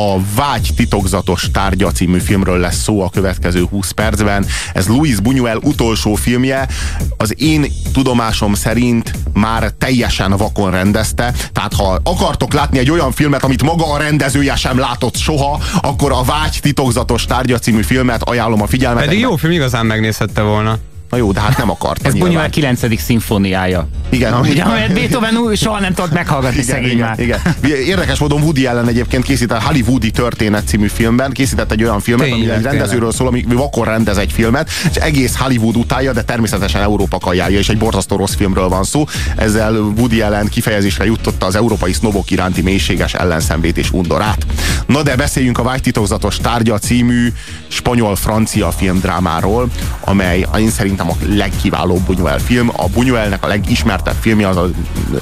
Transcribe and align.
A 0.00 0.20
Vágy 0.34 0.70
titokzatos 0.76 1.50
tárgya 1.52 1.90
című 1.90 2.18
filmről 2.18 2.58
lesz 2.58 2.82
szó 2.82 3.02
a 3.02 3.10
következő 3.10 3.64
20 3.64 3.90
percben. 3.90 4.46
Ez 4.74 4.86
Luis 4.86 5.16
Buñuel 5.22 5.62
utolsó 5.62 6.14
filmje. 6.14 6.68
Az 7.16 7.34
én 7.40 7.66
tudomásom 7.92 8.54
szerint 8.54 9.12
már 9.32 9.70
teljesen 9.78 10.36
vakon 10.36 10.70
rendezte. 10.70 11.34
Tehát 11.52 11.74
ha 11.74 12.00
akartok 12.04 12.52
látni 12.52 12.78
egy 12.78 12.90
olyan 12.90 13.12
filmet, 13.12 13.44
amit 13.44 13.62
maga 13.62 13.92
a 13.92 13.98
rendezője 13.98 14.56
sem 14.56 14.78
látott 14.78 15.16
soha, 15.16 15.60
akkor 15.82 16.12
a 16.12 16.22
Vágy 16.22 16.58
titokzatos 16.62 17.24
tárgya 17.24 17.58
című 17.58 17.82
filmet 17.82 18.22
ajánlom 18.22 18.62
a 18.62 18.66
figyelmet. 18.66 19.04
Pedig 19.04 19.20
jó 19.20 19.36
film, 19.36 19.52
igazán 19.52 19.86
megnézhette 19.86 20.42
volna. 20.42 20.78
Na 21.10 21.16
jó, 21.16 21.32
de 21.32 21.40
hát 21.40 21.56
nem 21.56 21.70
akart. 21.70 22.06
Ez 22.06 22.14
Bunyuel 22.14 22.50
9. 22.50 23.00
szimfóniája. 23.00 23.88
Igen. 24.08 24.34
Ugye, 24.34 24.62
amelyet 24.62 24.92
Beethoven 24.92 25.54
soha 25.54 25.80
nem 25.80 25.94
tudott 25.94 26.12
meghallgatni 26.12 26.62
igen, 26.62 26.74
szegény 26.74 26.90
igen, 26.90 27.08
már. 27.08 27.20
igen. 27.20 27.40
Érdekes 27.86 28.18
módon 28.18 28.42
Woody 28.42 28.66
ellen 28.66 28.88
egyébként 28.88 29.24
készített 29.24 29.62
Hollywoodi 29.62 30.10
történet 30.10 30.66
című 30.66 30.86
filmben, 30.86 31.32
készített 31.32 31.72
egy 31.72 31.82
olyan 31.82 32.00
filmet, 32.00 32.32
ami 32.32 32.50
egy 32.50 32.62
rendezőről 32.62 33.12
szól, 33.12 33.26
ami 33.26 33.44
vakon 33.48 33.84
rendez 33.84 34.16
egy 34.16 34.32
filmet, 34.32 34.70
és 34.90 34.96
egész 34.96 35.36
Hollywood 35.36 35.76
utálja, 35.76 36.12
de 36.12 36.22
természetesen 36.22 36.82
Európa 36.82 37.18
kajálja, 37.18 37.58
és 37.58 37.68
egy 37.68 37.78
borzasztó 37.78 38.16
rossz 38.16 38.34
filmről 38.34 38.68
van 38.68 38.84
szó. 38.84 39.04
Ezzel 39.36 39.72
Woody 39.72 40.20
ellen 40.20 40.48
kifejezésre 40.48 41.04
jutotta 41.04 41.46
az 41.46 41.56
európai 41.56 41.92
sznobok 41.92 42.30
iránti 42.30 42.62
mélységes 42.62 43.14
ellenszenvét 43.14 43.78
és 43.78 43.92
undorát. 43.92 44.46
Na 44.86 45.02
de 45.02 45.16
beszéljünk 45.16 45.58
a 45.58 45.62
Vágytitokzatos 45.62 46.36
tárgya 46.36 46.78
című 46.78 47.32
spanyol-francia 47.68 48.70
filmdrámáról, 48.70 49.68
amely 50.00 50.46
én 50.58 50.70
szerintem 51.00 51.34
a 51.34 51.36
legkiválóbb 51.36 52.00
Buñuel 52.08 52.40
film. 52.44 52.68
A 52.76 52.88
Buñuelnek 52.88 53.40
a 53.40 53.46
legismertebb 53.46 54.14
filmje 54.20 54.48
az 54.48 54.56
az 54.56 54.70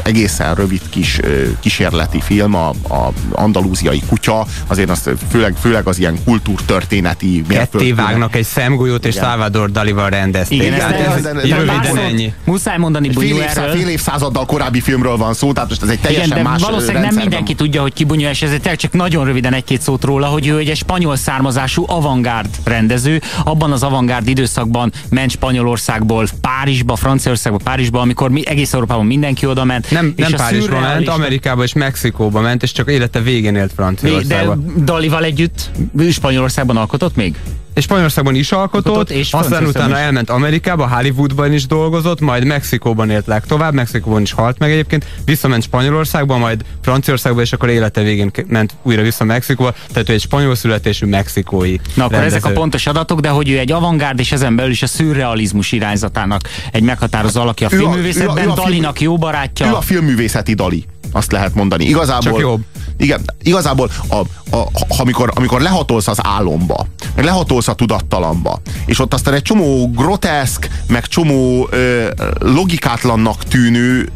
egészen 0.02 0.54
rövid 0.54 0.80
kis 0.90 1.20
kísérleti 1.60 2.20
film, 2.20 2.54
a, 2.54 2.68
a 2.68 3.12
andalúziai 3.32 4.02
kutya, 4.08 4.46
azért 4.66 4.90
azt 4.90 5.10
főleg, 5.30 5.54
főleg 5.60 5.86
az 5.86 5.98
ilyen 5.98 6.18
kultúrtörténeti 6.24 7.44
Ketté 7.48 7.92
vágnak 7.92 8.36
egy 8.36 8.44
szemgolyót, 8.44 9.06
és 9.06 9.14
Salvador 9.14 9.70
Dalival 9.70 10.10
rendezték. 10.10 10.62
Igen, 10.62 10.72
ez, 10.72 11.24
ez, 11.24 11.24
ez, 11.24 11.94
ennyi. 11.96 12.32
Muszáj 12.44 12.78
mondani 12.78 13.10
évszá, 13.20 13.68
fél 13.68 13.88
évszázaddal 13.88 14.46
korábbi 14.46 14.80
filmről 14.80 15.16
van 15.16 15.34
szó, 15.34 15.52
tehát 15.52 15.68
most 15.68 15.82
ez 15.82 15.88
egy 15.88 16.00
teljesen 16.00 16.26
Igen, 16.26 16.42
de 16.42 16.48
más 16.50 16.62
valószínűleg 16.62 17.02
nem 17.02 17.14
mindenki 17.14 17.54
tudja, 17.54 17.82
hogy 17.82 17.92
ki 17.92 18.04
Buñuel, 18.08 18.30
és 18.30 18.42
ezért 18.42 18.76
csak 18.76 18.92
nagyon 18.92 19.24
röviden 19.24 19.52
egy-két 19.52 19.80
szót 19.80 20.04
róla, 20.04 20.26
hogy 20.26 20.46
ő 20.46 20.58
egy 20.58 20.76
spanyol 20.76 21.16
származású 21.16 21.84
avantgárd 21.86 22.48
rendező. 22.64 23.20
Abban 23.44 23.72
az 23.72 23.82
avantgárd 23.82 24.28
időszakban 24.28 24.92
ment 25.10 25.30
Spanyolországból 25.76 26.26
Párizsba, 26.40 26.96
Franciaországba, 26.96 27.58
Párizsba, 27.64 28.00
amikor 28.00 28.30
mi, 28.30 28.46
egész 28.46 28.72
Európában 28.72 29.06
mindenki 29.06 29.46
oda 29.46 29.64
ment. 29.64 29.90
Nem, 29.90 30.12
nem 30.16 30.32
Párizsba 30.32 30.80
ment, 30.80 31.08
Amerikába 31.08 31.62
és 31.62 31.72
Mexikóba 31.72 32.40
ment, 32.40 32.62
és 32.62 32.72
csak 32.72 32.90
élete 32.90 33.20
végén 33.20 33.54
élt 33.54 33.72
Franciaországban. 33.72 34.72
De 34.76 34.82
Dalival 34.84 35.24
együtt 35.24 35.70
Spanyolországban 36.10 36.76
alkotott 36.76 37.16
még? 37.16 37.36
És 37.78 37.84
Spanyolországban 37.84 38.34
is 38.34 38.52
alkotott, 38.52 38.86
alkotott 38.86 39.16
és 39.16 39.32
aztán 39.32 39.66
utána 39.66 39.96
is. 39.96 40.02
elment 40.04 40.30
Amerikába, 40.30 40.88
Hollywoodban 40.88 41.52
is 41.52 41.66
dolgozott, 41.66 42.20
majd 42.20 42.44
Mexikóban 42.44 43.10
élt 43.10 43.26
legtovább, 43.26 43.74
Mexikóban 43.74 44.22
is 44.22 44.32
halt 44.32 44.58
meg 44.58 44.70
egyébként, 44.70 45.06
visszament 45.24 45.62
Spanyolországba, 45.62 46.36
majd 46.36 46.64
Franciaországba, 46.82 47.40
és 47.40 47.52
akkor 47.52 47.68
élete 47.68 48.02
végén 48.02 48.30
ment 48.46 48.74
újra 48.82 49.02
vissza 49.02 49.24
Mexikóba, 49.24 49.74
tehát 49.92 50.08
ő 50.08 50.12
egy 50.12 50.20
spanyol 50.20 50.54
születésű 50.54 51.06
mexikói 51.06 51.76
Na 51.94 52.04
akkor 52.04 52.16
rendező. 52.16 52.36
ezek 52.36 52.50
a 52.50 52.52
pontos 52.52 52.86
adatok, 52.86 53.20
de 53.20 53.28
hogy 53.28 53.48
ő 53.48 53.58
egy 53.58 53.72
avantgárd, 53.72 54.18
és 54.18 54.32
ezen 54.32 54.56
belül 54.56 54.70
is 54.70 54.82
a 54.82 54.86
szürrealizmus 54.86 55.72
irányzatának 55.72 56.40
egy 56.72 56.82
meghatározó 56.82 57.40
alakja 57.40 57.66
a 57.66 57.70
filmművészetben, 57.70 58.54
Dalinak 58.54 59.00
jó 59.00 59.16
barátja. 59.16 59.66
Ő 59.66 59.74
a 59.74 59.80
filmművészeti 59.80 60.54
Dali 60.54 60.84
azt 61.12 61.32
lehet 61.32 61.54
mondani. 61.54 61.84
Igazából, 61.84 62.30
Csak 62.32 62.40
jobb. 62.40 62.60
Igen, 62.98 63.20
igazából 63.42 63.90
a, 64.08 64.16
a, 64.16 64.56
a, 64.56 64.68
amikor, 64.98 65.30
amikor 65.34 65.60
lehatolsz 65.60 66.08
az 66.08 66.18
álomba, 66.22 66.86
meg 67.14 67.24
lehatolsz 67.24 67.68
a 67.68 67.74
tudattalamba, 67.74 68.60
és 68.86 68.98
ott 68.98 69.14
aztán 69.14 69.34
egy 69.34 69.42
csomó 69.42 69.90
groteszk, 69.90 70.68
meg 70.86 71.06
csomó 71.06 71.68
ö, 71.70 72.08
logikátlannak 72.38 73.44
tűnő 73.44 74.08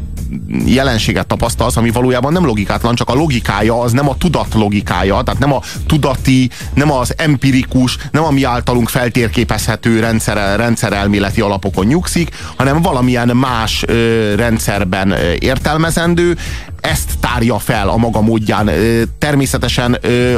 jelenséget 0.65 1.27
tapasztalsz, 1.27 1.77
ami 1.77 1.91
valójában 1.91 2.31
nem 2.31 2.45
logikátlan, 2.45 2.95
csak 2.95 3.09
a 3.09 3.13
logikája 3.13 3.81
az 3.81 3.91
nem 3.91 4.09
a 4.09 4.17
tudat 4.17 4.53
logikája, 4.53 5.21
tehát 5.21 5.39
nem 5.39 5.53
a 5.53 5.61
tudati, 5.87 6.49
nem 6.73 6.91
az 6.91 7.13
empirikus, 7.17 7.97
nem 8.11 8.23
a 8.23 8.31
mi 8.31 8.43
általunk 8.43 8.89
feltérképezhető 8.89 9.99
rendszer, 9.99 10.59
rendszerelméleti 10.59 11.41
alapokon 11.41 11.85
nyugszik, 11.85 12.29
hanem 12.55 12.81
valamilyen 12.81 13.27
más 13.27 13.83
ö, 13.87 14.35
rendszerben 14.35 15.11
ö, 15.11 15.33
értelmezendő, 15.39 16.37
ezt 16.83 17.11
tárja 17.19 17.59
fel 17.59 17.89
a 17.89 17.97
maga 17.97 18.21
módján. 18.21 18.69
Természetesen 19.17 19.97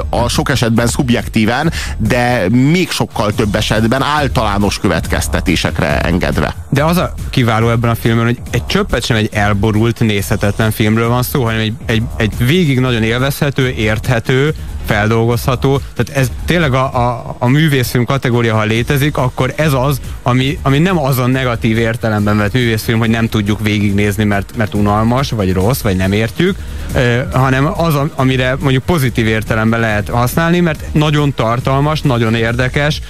a 0.10 0.30
sok 0.30 0.50
esetben 0.50 0.88
szubjektíven, 0.88 1.72
de 1.98 2.50
még 2.50 2.90
sokkal 2.92 3.34
több 3.34 3.56
esetben 3.56 4.02
általános 4.02 4.80
következtetésekre 4.80 6.02
engedve. 6.02 6.56
De 6.70 6.84
az 6.84 6.98
a 6.98 7.14
kiváló 7.30 7.70
ebben 7.70 7.90
a 7.90 7.96
filmben, 7.96 8.26
hogy 8.26 8.40
egy 8.52 8.66
csöppet 8.66 9.06
sem 9.06 9.18
egy 9.18 9.30
elborult, 9.34 10.00
nézhetetlen 10.00 10.72
filmről 10.72 11.10
van 11.10 11.24
szó, 11.24 11.44
hanem 11.44 11.60
egy, 11.60 11.74
egy, 11.86 12.04
egy 12.18 12.34
végig 12.38 12.80
nagyon 12.80 13.04
élvezhető, 13.04 13.70
érthető, 13.70 14.54
feldolgozható. 14.86 15.82
Tehát 15.96 16.22
ez 16.22 16.32
tényleg 16.46 16.74
a, 16.74 16.84
a, 16.84 17.36
a 17.40 17.48
művészfilm 17.48 18.06
kategória, 18.06 18.56
ha 18.56 18.64
létezik, 18.64 19.18
akkor 19.18 19.54
ez 19.56 19.74
az, 19.74 20.00
ami, 20.24 20.60
ami 20.62 20.80
nem 20.80 20.98
az 20.98 21.18
a 21.18 21.28
negatív 21.28 21.78
értelemben 21.78 22.38
vett 22.38 22.54
művészfilm, 22.54 23.00
hogy 23.00 23.10
nem 23.10 23.30
tudjuk 23.30 23.60
végignézni, 23.62 24.24
mert, 24.24 24.54
mert 24.58 24.74
unalmas, 24.74 25.30
vagy 25.30 25.54
rossz, 25.54 25.82
vagy 25.82 25.96
nem 25.96 26.12
értjük, 26.12 26.58
hanem 27.32 27.72
az, 27.78 27.94
amire 28.16 28.56
mondjuk 28.60 28.84
pozitív 28.84 29.28
értelemben 29.28 29.80
lehet 29.80 30.10
használni, 30.10 30.60
mert 30.60 30.84
nagyon 30.92 31.34
tartalmas, 31.34 32.02
nagyon 32.02 32.36
érdekes, 32.36 33.02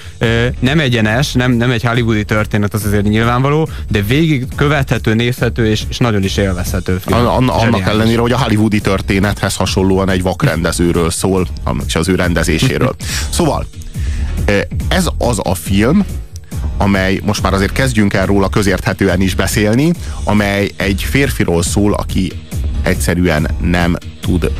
nem 0.59 0.79
egyenes, 0.79 1.33
nem, 1.33 1.51
nem 1.51 1.71
egy 1.71 1.83
hollywoodi 1.83 2.23
történet, 2.23 2.73
az 2.73 2.85
azért 2.85 3.03
nyilvánvaló, 3.03 3.69
de 3.89 4.01
végig 4.01 4.47
követhető, 4.55 5.13
nézhető 5.13 5.67
és, 5.67 5.83
és 5.89 5.97
nagyon 5.97 6.23
is 6.23 6.37
élvezhető 6.37 6.97
film. 7.05 7.27
An, 7.27 7.49
annak 7.49 7.87
ellenére, 7.87 8.21
hogy 8.21 8.31
a 8.31 8.37
hollywoodi 8.37 8.81
történethez 8.81 9.55
hasonlóan 9.55 10.09
egy 10.09 10.21
vakrendezőről 10.21 11.09
szól, 11.09 11.47
és 11.87 11.95
az 11.95 12.07
ő 12.07 12.15
rendezéséről. 12.15 12.95
Szóval, 13.29 13.65
ez 14.87 15.07
az 15.17 15.39
a 15.43 15.55
film, 15.55 16.05
amely 16.77 17.19
most 17.23 17.41
már 17.41 17.53
azért 17.53 17.71
kezdjünk 17.71 18.13
el 18.13 18.25
róla 18.25 18.49
közérthetően 18.49 19.21
is 19.21 19.35
beszélni, 19.35 19.93
amely 20.23 20.71
egy 20.75 21.03
férfiról 21.09 21.63
szól, 21.63 21.93
aki 21.93 22.31
egyszerűen 22.81 23.49
nem 23.61 23.95
tud 24.21 24.51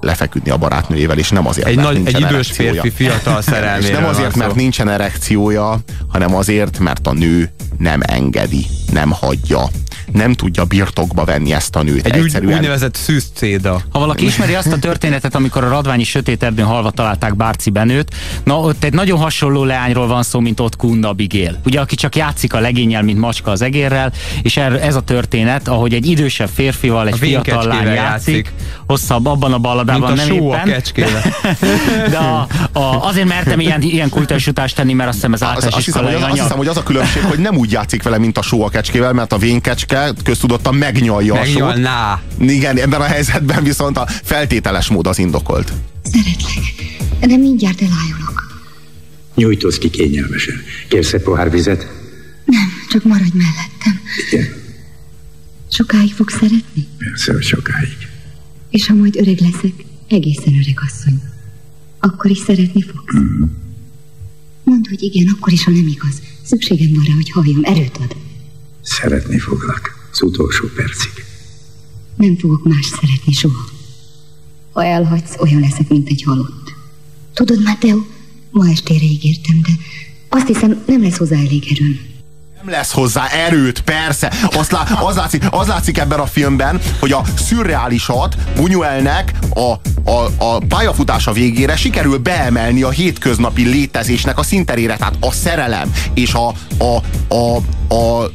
lefeküdni 0.00 0.50
a 0.50 0.56
barátnőjével, 0.56 1.18
és 1.18 1.30
nem 1.30 1.46
azért, 1.46 1.66
egy 1.66 1.76
mert 1.76 1.88
nagy, 1.88 1.96
nincsen 1.96 2.14
Egy 2.14 2.20
idős 2.20 2.32
erekciója. 2.32 2.72
férfi 2.72 2.90
fiatal 2.90 3.42
szerelmére 3.42 3.86
És 3.92 3.98
nem 3.98 4.04
azért, 4.04 4.36
mert 4.36 4.54
nincsen 4.54 4.88
erekciója, 4.88 5.78
hanem 6.08 6.34
azért, 6.34 6.78
mert 6.78 7.06
a 7.06 7.12
nő 7.12 7.52
nem 7.84 8.00
engedi, 8.02 8.66
nem 8.92 9.10
hagyja 9.10 9.68
nem 10.12 10.32
tudja 10.32 10.64
birtokba 10.64 11.24
venni 11.24 11.52
ezt 11.52 11.76
a 11.76 11.82
nőt. 11.82 12.06
Egy 12.06 12.16
egyszerűen. 12.16 12.50
úgy, 12.50 12.56
úgynevezett 12.56 12.94
szűzcéda. 12.94 13.80
Ha 13.90 13.98
valaki 13.98 14.24
ismeri 14.24 14.54
azt 14.54 14.72
a 14.72 14.78
történetet, 14.78 15.34
amikor 15.34 15.64
a 15.64 15.68
radványi 15.68 16.04
sötét 16.04 16.42
erdőn 16.42 16.64
halva 16.64 16.90
találták 16.90 17.36
Bárci 17.36 17.70
Benőt, 17.70 18.14
na 18.44 18.58
ott 18.58 18.84
egy 18.84 18.92
nagyon 18.92 19.18
hasonló 19.18 19.64
leányról 19.64 20.06
van 20.06 20.22
szó, 20.22 20.40
mint 20.40 20.60
ott 20.60 20.76
Kunda 20.76 21.12
Bigél. 21.12 21.60
Ugye, 21.64 21.80
aki 21.80 21.94
csak 21.94 22.16
játszik 22.16 22.54
a 22.54 22.60
legényel, 22.60 23.02
mint 23.02 23.18
macska 23.18 23.50
az 23.50 23.62
egérrel, 23.62 24.12
és 24.42 24.56
er, 24.56 24.72
ez 24.72 24.94
a 24.94 25.00
történet, 25.00 25.68
ahogy 25.68 25.94
egy 25.94 26.06
idősebb 26.06 26.48
férfival 26.54 27.06
egy 27.06 27.18
fiatal 27.18 27.66
lány 27.66 27.86
játszik, 27.86 28.34
játszik, 28.34 28.52
hosszabb 28.86 29.26
abban 29.26 29.52
a 29.52 29.58
balladában 29.58 30.12
mint 30.12 30.20
a 30.20 30.26
nem 30.26 30.34
éppen. 30.34 30.60
A 30.60 30.62
kecskével. 30.62 31.22
De 32.10 32.16
a, 32.16 32.46
a, 32.72 33.06
azért 33.06 33.28
mertem 33.28 33.60
ilyen, 33.60 33.82
ilyen 33.82 34.08
kultúrsutást 34.08 34.76
tenni, 34.76 34.92
mert 34.92 35.08
azt 35.08 35.16
hiszem 35.16 35.32
ez 35.32 35.42
általános 35.42 35.74
azt, 35.74 35.84
hiszem, 35.84 36.04
hogy 36.04 36.14
az, 36.14 36.22
azt 36.22 36.40
hiszem, 36.40 36.56
hogy 36.56 36.68
az 36.68 36.76
a 36.76 36.82
különbség, 36.82 37.22
hogy 37.22 37.38
nem 37.38 37.56
úgy 37.56 37.73
játszik 37.74 38.02
vele, 38.02 38.18
mint 38.18 38.38
a 38.38 38.42
só 38.42 38.64
a 38.64 38.68
kecskével, 38.68 39.12
mert 39.12 39.32
a 39.32 39.38
vénkecske 39.38 40.12
köztudottan 40.24 40.74
megnyalja 40.74 41.34
Megnyalná. 41.34 42.12
a 42.12 42.22
sót. 42.38 42.50
Igen, 42.50 42.76
ebben 42.78 43.00
a 43.00 43.04
helyzetben 43.04 43.62
viszont 43.64 43.96
a 43.98 44.06
feltételes 44.06 44.88
mód 44.88 45.06
az 45.06 45.18
indokolt. 45.18 45.72
Szeretlek, 46.02 46.64
de 47.20 47.36
mindjárt 47.36 47.80
elájulok. 47.82 48.62
Nyújtózz 49.34 49.78
ki 49.78 49.90
kényelmesen. 49.90 50.54
Kérsz 50.88 51.12
egy 51.12 51.22
pohár 51.22 51.50
vizet? 51.50 51.86
Nem, 52.44 52.68
csak 52.90 53.04
maradj 53.04 53.36
mellettem. 53.36 54.00
Igen. 54.30 54.46
Sokáig 55.70 56.12
fog 56.14 56.30
szeretni? 56.30 56.86
Persze, 56.98 57.32
hogy 57.32 57.42
sokáig. 57.42 57.96
És 58.70 58.86
ha 58.86 58.94
majd 58.94 59.16
öreg 59.16 59.38
leszek, 59.40 59.72
egészen 60.08 60.54
öreg 60.62 60.78
asszony, 60.86 61.22
akkor 62.00 62.30
is 62.30 62.38
szeretni 62.38 62.82
fogsz? 62.82 63.16
Mm-hmm. 63.16 63.42
Mondd, 64.64 64.88
hogy 64.88 65.02
igen, 65.02 65.26
akkor 65.36 65.52
is, 65.52 65.64
ha 65.64 65.70
nem 65.70 65.86
igaz. 65.86 66.22
Szükségem 66.44 66.94
van 66.94 67.04
rá, 67.04 67.12
hogy 67.14 67.30
halljam, 67.30 67.60
erőt 67.62 67.96
ad. 67.96 68.16
Szeretni 68.80 69.38
foglak 69.38 70.08
az 70.12 70.22
utolsó 70.22 70.66
percig. 70.66 71.12
Nem 72.16 72.36
fogok 72.36 72.64
más 72.64 72.86
szeretni 72.86 73.32
soha. 73.32 73.64
Ha 74.72 74.84
elhagysz, 74.84 75.36
olyan 75.38 75.60
leszek, 75.60 75.88
mint 75.88 76.08
egy 76.08 76.22
halott. 76.22 76.74
Tudod, 77.34 77.62
Mateo, 77.62 77.98
ma 78.50 78.68
estére 78.68 79.04
ígértem, 79.04 79.60
de 79.62 79.72
azt 80.28 80.46
hiszem, 80.46 80.82
nem 80.86 81.02
lesz 81.02 81.16
hozzá 81.16 81.36
elég 81.36 81.64
erőm. 81.70 82.00
Nem 82.64 82.74
lesz 82.74 82.92
hozzá 82.92 83.26
erőt, 83.26 83.80
persze. 83.80 84.32
Azt 84.50 84.72
lá, 84.72 84.82
az, 84.82 85.16
látszik, 85.16 85.44
az 85.50 85.66
látszik 85.66 85.98
ebben 85.98 86.18
a 86.18 86.26
filmben, 86.26 86.80
hogy 87.00 87.12
a 87.12 87.22
szürreálisat 87.36 88.36
Buñuelnek 88.56 89.24
a, 89.54 89.60
a, 90.10 90.28
a 90.38 90.58
pályafutása 90.68 91.32
végére 91.32 91.76
sikerül 91.76 92.18
beemelni 92.18 92.82
a 92.82 92.90
hétköznapi 92.90 93.64
létezésnek 93.64 94.38
a 94.38 94.42
szinterére. 94.42 94.96
Tehát 94.96 95.14
a 95.20 95.32
szerelem 95.32 95.92
és 96.14 96.34
a, 96.34 96.48
a, 96.78 97.02
a, 97.34 97.56
a 97.94 98.30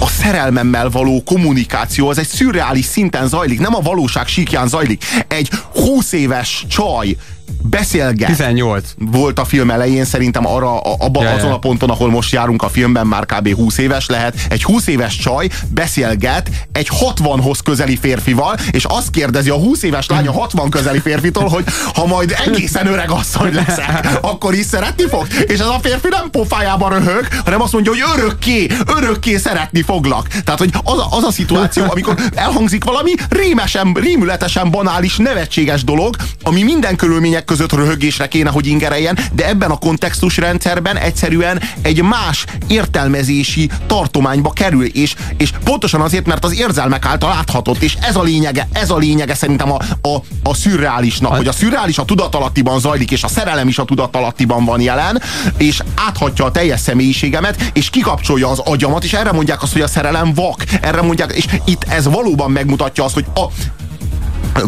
a 0.00 0.06
szerelmemmel 0.06 0.90
való 0.90 1.22
kommunikáció 1.24 2.08
az 2.08 2.18
egy 2.18 2.26
szürreális 2.26 2.84
szinten 2.84 3.28
zajlik, 3.28 3.60
nem 3.60 3.74
a 3.74 3.80
valóság 3.80 4.26
síkján 4.26 4.68
zajlik. 4.68 5.04
Egy 5.28 5.50
20 5.74 6.12
éves 6.12 6.64
csaj 6.68 7.16
beszélget. 7.62 8.28
18. 8.28 8.84
Volt 8.98 9.38
a 9.38 9.44
film 9.44 9.70
elején, 9.70 10.04
szerintem 10.04 10.46
arra, 10.46 10.80
abba, 10.80 11.22
ja, 11.22 11.30
azon 11.30 11.50
a 11.50 11.58
ponton, 11.58 11.90
ahol 11.90 12.10
most 12.10 12.32
járunk 12.32 12.62
a 12.62 12.68
filmben, 12.68 13.06
már 13.06 13.26
kb. 13.26 13.54
20 13.54 13.78
éves 13.78 14.06
lehet. 14.06 14.34
Egy 14.48 14.62
20 14.62 14.86
éves 14.86 15.16
csaj 15.16 15.48
beszélget 15.68 16.50
egy 16.72 16.88
60-hoz 17.00 17.60
közeli 17.60 17.96
férfival, 17.96 18.56
és 18.70 18.84
azt 18.84 19.10
kérdezi 19.10 19.50
a 19.50 19.54
20 19.54 19.82
éves 19.82 20.06
lány 20.06 20.26
a 20.26 20.32
60 20.32 20.70
közeli 20.70 21.00
férfitől, 21.00 21.48
hogy 21.48 21.64
ha 21.94 22.06
majd 22.06 22.34
egészen 22.46 22.86
öreg 22.86 23.10
asszony 23.10 23.54
leszek, 23.54 24.18
akkor 24.20 24.54
is 24.54 24.66
szeretni 24.66 25.04
fog. 25.08 25.26
És 25.46 25.58
ez 25.58 25.66
a 25.66 25.78
férfi 25.82 26.08
nem 26.08 26.30
pofájában 26.30 26.90
röhög, 26.90 27.28
hanem 27.44 27.62
azt 27.62 27.72
mondja, 27.72 27.92
hogy 27.92 28.02
örökké, 28.16 28.66
örökké 28.96 29.36
szeretni 29.36 29.82
foglak. 29.82 30.28
Tehát, 30.28 30.58
hogy 30.58 30.70
az 30.84 30.98
a, 30.98 31.06
az 31.10 31.22
a 31.22 31.30
szituáció, 31.32 31.84
amikor 31.88 32.14
elhangzik 32.34 32.84
valami 32.84 33.12
rémesen, 33.28 33.92
rémületesen 33.92 34.70
banális, 34.70 35.16
nevetséges 35.16 35.84
dolog, 35.84 36.16
ami 36.42 36.62
minden 36.62 36.96
körülmények 36.96 37.41
között 37.44 37.72
röhögésre 37.72 38.28
kéne, 38.28 38.50
hogy 38.50 38.66
ingereljen, 38.66 39.18
de 39.32 39.48
ebben 39.48 39.70
a 39.70 39.78
kontextusrendszerben 39.78 40.96
egyszerűen 40.96 41.60
egy 41.82 42.02
más 42.02 42.44
értelmezési 42.66 43.70
tartományba 43.86 44.50
kerül, 44.50 44.84
és, 44.84 45.14
és 45.36 45.50
pontosan 45.64 46.00
azért, 46.00 46.26
mert 46.26 46.44
az 46.44 46.58
érzelmek 46.58 47.06
által 47.06 47.28
láthatott, 47.30 47.82
és 47.82 47.96
ez 48.00 48.16
a 48.16 48.22
lényege, 48.22 48.68
ez 48.72 48.90
a 48.90 48.96
lényege 48.96 49.34
szerintem 49.34 49.72
a, 49.72 49.78
a, 50.02 50.22
a 50.42 50.54
szürreálisnak, 50.54 51.36
hogy 51.36 51.48
a 51.48 51.52
szürreális 51.52 51.98
a 51.98 52.04
tudatalattiban 52.04 52.80
zajlik, 52.80 53.10
és 53.10 53.22
a 53.22 53.28
szerelem 53.28 53.68
is 53.68 53.78
a 53.78 53.84
tudatalattiban 53.84 54.64
van 54.64 54.80
jelen, 54.80 55.22
és 55.56 55.82
áthatja 55.94 56.44
a 56.44 56.50
teljes 56.50 56.80
személyiségemet, 56.80 57.70
és 57.72 57.90
kikapcsolja 57.90 58.48
az 58.48 58.58
agyamat, 58.58 59.04
és 59.04 59.12
erre 59.12 59.32
mondják 59.32 59.62
azt, 59.62 59.72
hogy 59.72 59.82
a 59.82 59.86
szerelem 59.86 60.34
vak, 60.34 60.64
erre 60.80 61.02
mondják, 61.02 61.32
és 61.32 61.46
itt 61.64 61.84
ez 61.88 62.08
valóban 62.08 62.50
megmutatja 62.50 63.04
azt, 63.04 63.14
hogy 63.14 63.26
a, 63.34 63.44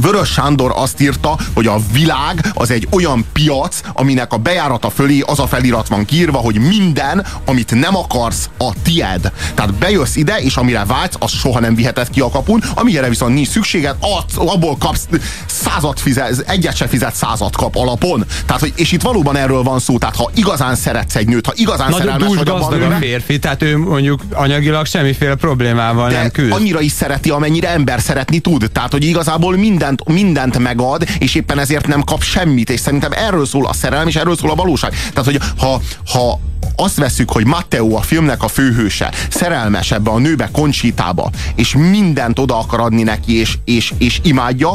Vörös 0.01 0.29
Sándor 0.29 0.73
azt 0.77 1.01
írta, 1.01 1.39
hogy 1.55 1.67
a 1.67 1.81
világ 1.93 2.51
az 2.55 2.71
egy 2.71 2.89
olyan 2.91 3.27
piac, 3.33 3.81
aminek 3.93 4.33
a 4.33 4.37
bejárata 4.37 4.91
fölé 4.91 5.21
az 5.21 5.39
a 5.39 5.47
felirat 5.47 5.89
van 5.89 6.05
kiírva, 6.05 6.39
hogy 6.39 6.59
minden, 6.59 7.27
amit 7.45 7.75
nem 7.75 7.97
akarsz, 7.97 8.49
a 8.59 8.73
tied. 8.83 9.33
Tehát 9.55 9.75
bejössz 9.75 10.17
ide, 10.17 10.37
és 10.37 10.57
amire 10.57 10.85
vágysz, 10.85 11.15
az 11.19 11.31
soha 11.31 11.61
nem 11.61 11.75
viheted 11.75 12.11
ki 12.11 12.21
a 12.21 12.29
kapun, 12.29 12.63
amire 12.75 13.09
viszont 13.09 13.35
nincs 13.35 13.49
szükséged, 13.49 13.97
abból 14.37 14.77
kapsz 14.77 15.09
százat 15.47 16.01
fizet, 16.01 16.45
egyet 16.47 16.77
se 16.77 16.87
fizet 16.87 17.15
százat 17.15 17.57
kap 17.57 17.77
alapon. 17.77 18.25
Tehát, 18.47 18.61
hogy, 18.61 18.73
és 18.77 18.93
itt 18.93 19.03
valóban 19.03 19.37
erről 19.37 19.63
van 19.63 19.79
szó, 19.79 19.99
tehát 19.99 20.17
ha 20.17 20.31
igazán 20.35 20.75
szeretsz 20.75 21.17
egy 21.17 21.27
nőt, 21.27 21.47
ha 21.47 21.53
igazán 21.55 21.91
Nagyon 21.91 22.07
szerelmes 22.07 22.37
vagy 22.37 22.49
abban 22.49 22.83
a 22.83 22.97
férfi, 22.97 23.39
tehát 23.39 23.63
ő 23.63 23.79
mondjuk 23.79 24.21
anyagilag 24.33 24.87
semmiféle 24.87 25.35
problémával 25.35 26.11
nem 26.11 26.31
küzd. 26.31 26.53
annyira 26.53 26.81
is 26.81 26.93
szereti, 26.93 27.31
amennyire 27.31 27.69
ember 27.69 28.01
szeretni 28.01 28.39
tud. 28.39 28.71
Tehát, 28.73 28.93
hogy 28.93 29.05
igazából 29.05 29.57
mindent, 29.75 30.09
mindent 30.09 30.59
megad, 30.59 31.07
és 31.19 31.35
éppen 31.35 31.59
ezért 31.59 31.87
nem 31.87 32.03
kap 32.03 32.23
semmit, 32.23 32.71
és 32.71 32.81
szerintem 32.81 33.13
erről 33.13 33.47
szól 33.47 33.67
a 33.67 33.73
szerelem, 33.73 34.09
és 34.09 34.17
erről 34.17 34.37
szól 34.37 34.51
a 34.51 34.55
valóság. 34.55 34.91
Tehát, 34.91 35.25
hogy 35.25 35.41
ha, 35.59 35.81
ha 36.07 36.41
azt 36.77 36.97
veszük, 36.97 37.31
hogy 37.31 37.47
Matteo 37.47 37.97
a 37.97 38.01
filmnek 38.01 38.43
a 38.43 38.49
főhőse 38.49 39.13
szerelmes 39.31 39.91
ebbe 39.91 40.11
a 40.11 40.19
nőbe, 40.19 40.49
Conchitába, 40.53 41.31
és 41.55 41.75
mindent 41.75 42.39
oda 42.39 42.59
akar 42.59 42.81
adni 42.81 43.03
neki, 43.03 43.39
és, 43.39 43.59
és, 43.65 43.93
és 43.99 44.21
imádja, 44.23 44.75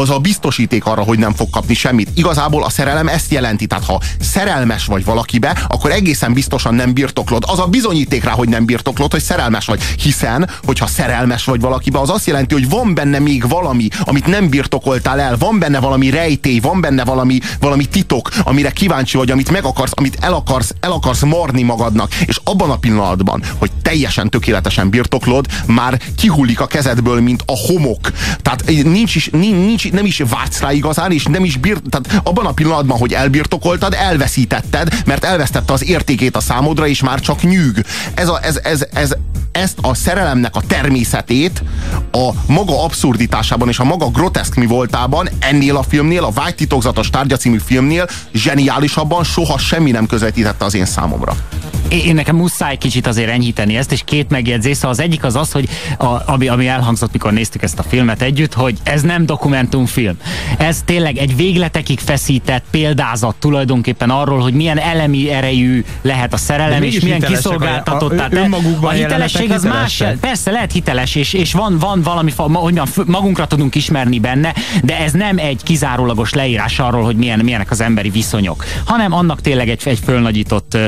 az 0.00 0.10
a 0.10 0.18
biztosíték 0.18 0.84
arra, 0.84 1.02
hogy 1.02 1.18
nem 1.18 1.34
fog 1.34 1.50
kapni 1.50 1.74
semmit. 1.74 2.10
Igazából 2.14 2.64
a 2.64 2.70
szerelem 2.70 3.08
ezt 3.08 3.32
jelenti. 3.32 3.66
Tehát 3.66 3.84
ha 3.84 4.00
szerelmes 4.20 4.86
vagy 4.86 5.04
valakibe, 5.04 5.66
akkor 5.68 5.90
egészen 5.90 6.32
biztosan 6.32 6.74
nem 6.74 6.92
birtoklod. 6.92 7.44
Az 7.46 7.58
a 7.58 7.66
bizonyíték 7.66 8.24
rá, 8.24 8.30
hogy 8.30 8.48
nem 8.48 8.64
birtoklod, 8.64 9.10
hogy 9.10 9.22
szerelmes 9.22 9.66
vagy. 9.66 9.82
Hiszen, 9.82 10.50
hogyha 10.64 10.86
szerelmes 10.86 11.44
vagy 11.44 11.60
valakibe, 11.60 11.98
az 11.98 12.10
azt 12.10 12.26
jelenti, 12.26 12.54
hogy 12.54 12.68
van 12.68 12.94
benne 12.94 13.18
még 13.18 13.48
valami, 13.48 13.88
amit 14.00 14.26
nem 14.26 14.48
birtokoltál 14.48 15.20
el, 15.20 15.36
van 15.36 15.58
benne 15.58 15.80
valami 15.80 16.10
rejtély, 16.10 16.58
van 16.58 16.80
benne 16.80 17.04
valami, 17.04 17.38
valami 17.60 17.84
titok, 17.84 18.30
amire 18.42 18.70
kíváncsi 18.70 19.16
vagy, 19.16 19.30
amit 19.30 19.50
meg 19.50 19.64
akarsz, 19.64 19.92
amit 19.94 20.18
el 20.20 20.32
akarsz, 20.32 20.74
el 20.80 20.92
akarsz 20.92 21.22
marni 21.22 21.62
magadnak. 21.62 22.14
És 22.14 22.40
abban 22.44 22.70
a 22.70 22.76
pillanatban, 22.76 23.42
hogy 23.58 23.70
teljesen 23.82 24.30
tökéletesen 24.30 24.90
birtoklod, 24.90 25.46
már 25.66 26.00
kihullik 26.16 26.60
a 26.60 26.66
kezedből, 26.66 27.20
mint 27.20 27.42
a 27.46 27.56
homok. 27.66 28.12
Tehát 28.42 28.64
nincs 28.66 29.14
is, 29.14 29.28
nincs, 29.32 29.85
nem 29.92 30.04
is 30.04 30.22
vágysz 30.28 30.60
rá 30.60 30.72
igazán, 30.72 31.12
és 31.12 31.24
nem 31.24 31.44
is 31.44 31.56
bírt, 31.56 31.82
tehát 31.90 32.20
abban 32.26 32.46
a 32.46 32.52
pillanatban, 32.52 32.98
hogy 32.98 33.12
elbirtokoltad, 33.12 33.94
elveszítetted, 33.94 35.02
mert 35.06 35.24
elvesztette 35.24 35.72
az 35.72 35.88
értékét 35.88 36.36
a 36.36 36.40
számodra, 36.40 36.86
és 36.86 37.02
már 37.02 37.20
csak 37.20 37.42
nyűg. 37.42 37.84
Ez, 38.14 38.28
a, 38.28 38.38
ez, 38.42 38.60
ez, 38.62 38.86
ez, 38.92 39.14
ezt 39.52 39.78
a 39.80 39.94
szerelemnek 39.94 40.56
a 40.56 40.60
természetét 40.66 41.62
a 42.12 42.30
maga 42.46 42.84
abszurditásában 42.84 43.68
és 43.68 43.78
a 43.78 43.84
maga 43.84 44.06
groteszk 44.06 44.54
mi 44.54 44.66
voltában 44.66 45.28
ennél 45.38 45.76
a 45.76 45.82
filmnél, 45.82 46.24
a 46.24 46.30
Vágy 46.30 46.54
titokzatos 46.54 47.10
tárgya 47.10 47.36
című 47.36 47.58
filmnél 47.64 48.08
zseniálisabban 48.32 49.24
soha 49.24 49.58
semmi 49.58 49.90
nem 49.90 50.06
közvetítette 50.06 50.64
az 50.64 50.74
én 50.74 50.86
számomra. 50.86 51.36
Én 51.88 52.14
nekem 52.14 52.36
muszáj 52.36 52.76
kicsit 52.76 53.06
azért 53.06 53.30
enyhíteni 53.30 53.76
ezt, 53.76 53.92
és 53.92 54.02
két 54.04 54.30
megjegyzés. 54.30 54.76
Szóval 54.76 54.90
az 54.90 55.00
egyik 55.00 55.24
az 55.24 55.36
az, 55.36 55.52
hogy 55.52 55.68
a, 55.98 56.32
ami, 56.32 56.48
ami 56.48 56.66
elhangzott, 56.66 57.12
mikor 57.12 57.32
néztük 57.32 57.62
ezt 57.62 57.78
a 57.78 57.82
filmet 57.82 58.22
együtt, 58.22 58.54
hogy 58.54 58.76
ez 58.82 59.02
nem 59.02 59.26
dokumentumfilm. 59.26 60.16
Ez 60.58 60.82
tényleg 60.84 61.16
egy 61.16 61.36
végletekig 61.36 61.98
feszített 61.98 62.64
példázat 62.70 63.34
tulajdonképpen 63.36 64.10
arról, 64.10 64.40
hogy 64.40 64.52
milyen 64.52 64.78
elemi 64.78 65.30
erejű 65.30 65.84
lehet 66.02 66.32
a 66.32 66.36
szerelem, 66.36 66.82
és 66.82 67.00
milyen 67.00 67.20
kiszolgáltatott. 67.20 68.18
A, 68.18 68.24
a, 68.24 68.86
a, 68.86 68.90
hitelesség 68.90 69.50
az 69.50 69.62
más. 69.64 70.02
Persze 70.20 70.50
lehet 70.50 70.72
hiteles, 70.72 71.14
és, 71.14 71.32
és 71.32 71.52
van, 71.52 71.78
van 71.78 72.02
valami, 72.02 72.32
hogy 72.36 72.80
magunkra 73.06 73.46
tudunk 73.46 73.74
ismerni 73.74 74.18
benne, 74.18 74.54
de 74.82 74.98
ez 74.98 75.12
nem 75.12 75.38
egy 75.38 75.62
kizárólagos 75.62 76.32
leírás 76.32 76.78
arról, 76.78 77.04
hogy 77.04 77.16
milyen, 77.16 77.38
milyenek 77.38 77.70
az 77.70 77.80
emberi 77.80 78.10
viszonyok, 78.10 78.64
hanem 78.84 79.12
annak 79.12 79.40
tényleg 79.40 79.68
egy, 79.68 79.82
egy 79.84 79.98
fölnagyított, 80.04 80.78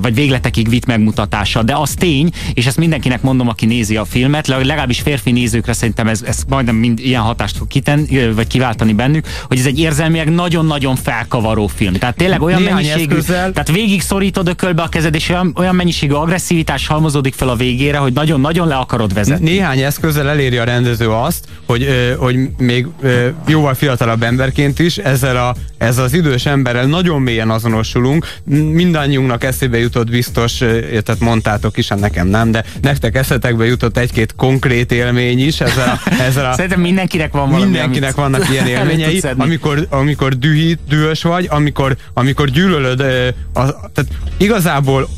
vagy 0.00 0.14
végletekig 0.28 0.68
vitt 0.68 0.86
megmutatása. 0.86 1.62
De 1.62 1.74
az 1.76 1.94
tény, 1.94 2.30
és 2.54 2.66
ezt 2.66 2.76
mindenkinek 2.76 3.22
mondom, 3.22 3.48
aki 3.48 3.66
nézi 3.66 3.96
a 3.96 4.04
filmet, 4.04 4.46
legalábbis 4.46 5.00
férfi 5.00 5.30
nézőkre 5.30 5.72
szerintem 5.72 6.08
ez, 6.08 6.22
ez 6.22 6.42
majdnem 6.48 6.74
mind 6.74 6.98
ilyen 6.98 7.20
hatást 7.20 7.56
fog 7.56 7.66
kiten, 7.66 8.08
vagy 8.34 8.46
kiváltani 8.46 8.92
bennük, 8.92 9.26
hogy 9.42 9.58
ez 9.58 9.66
egy 9.66 9.78
érzelmileg 9.78 10.30
nagyon-nagyon 10.30 10.96
felkavaró 10.96 11.66
film. 11.66 11.92
Tehát 11.92 12.16
tényleg 12.16 12.42
olyan 12.42 12.60
Néhány 12.62 12.74
mennyiségű, 12.74 13.16
eszközzel... 13.16 13.52
tehát 13.52 13.70
végig 13.70 14.02
szorítod 14.02 14.48
ökölbe 14.48 14.82
a 14.82 14.88
kezed, 14.88 15.14
és 15.14 15.28
olyan, 15.28 15.52
olyan 15.56 15.74
mennyiségű 15.74 16.12
agresszivitás 16.12 16.86
halmozódik 16.86 17.34
fel 17.34 17.48
a 17.48 17.56
végére, 17.56 17.98
hogy 17.98 18.12
nagyon-nagyon 18.12 18.68
le 18.68 18.74
akarod 18.74 19.14
vezetni. 19.14 19.50
Néhány 19.50 19.80
eszközzel 19.80 20.28
eléri 20.28 20.56
a 20.56 20.64
rendező 20.64 21.10
azt, 21.10 21.46
hogy, 21.66 21.88
hogy 22.18 22.36
még 22.58 22.86
jóval 23.46 23.74
fiatalabb 23.74 24.22
emberként 24.22 24.78
is 24.78 24.98
ezzel, 24.98 25.36
a, 25.36 25.54
ezzel 25.78 26.04
az 26.04 26.12
idős 26.12 26.46
emberrel 26.46 26.86
nagyon 26.86 27.22
mélyen 27.22 27.50
azonosulunk. 27.50 28.26
Mindannyiunknak 28.72 29.44
eszébe 29.44 29.78
jutott 29.78 30.08
biztos, 30.18 30.52
tehát 31.04 31.18
mondtátok 31.18 31.76
is, 31.76 31.88
hát 31.88 31.98
nekem 31.98 32.26
nem, 32.26 32.50
de 32.50 32.64
nektek 32.82 33.16
eszetekbe 33.16 33.64
jutott 33.64 33.96
egy-két 33.96 34.34
konkrét 34.36 34.92
élmény 34.92 35.46
is. 35.46 35.60
Ezzel 35.60 35.88
a, 35.88 36.10
ezzel 36.28 36.50
a, 36.50 36.52
Szerintem 36.52 36.80
mindenkinek 36.80 37.32
van 37.32 37.50
valami, 37.50 37.64
Mindenkinek 37.64 38.16
amit 38.16 38.32
vannak 38.32 38.50
ilyen 38.50 38.66
élményei, 38.76 39.22
amikor, 39.36 39.86
amikor 39.90 40.38
dühít, 40.38 40.78
dühös 40.88 41.22
vagy, 41.22 41.46
amikor, 41.50 41.96
amikor 42.14 42.48
gyűlölöd, 42.48 43.00
a, 43.52 43.62
tehát 43.92 44.10
igazából 44.36 45.08